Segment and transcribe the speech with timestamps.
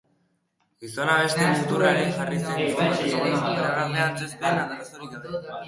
[0.85, 5.43] Gizona beste muturrean jarri zen, informaltasunez, koreografia-antzezpen arrastorik gabe.